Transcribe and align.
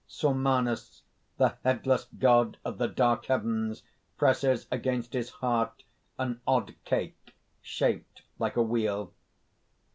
__Summanus, 0.09 1.03
the 1.37 1.57
headless 1.63 2.05
god 2.17 2.57
of 2.65 2.79
the 2.79 2.87
dark 2.87 3.27
heavens, 3.27 3.83
presses 4.17 4.65
against 4.71 5.13
his 5.13 5.29
heart 5.29 5.83
an 6.17 6.41
odd 6.47 6.73
cake 6.85 7.35
shaped 7.61 8.23
like 8.39 8.55
a 8.55 8.63
wheel. 8.63 9.13